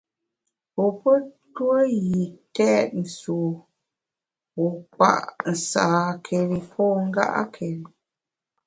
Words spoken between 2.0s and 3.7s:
yi têt sùwu,